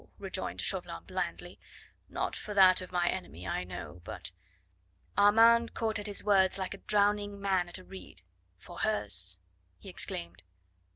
[0.17, 1.59] rejoined Chauvelin blandly;
[2.09, 4.31] "not for that of my enemy, I know, but"
[5.15, 8.23] Armand caught at his words like a drowning man at a reed.
[8.57, 9.37] "For hers!"
[9.77, 10.41] he exclaimed.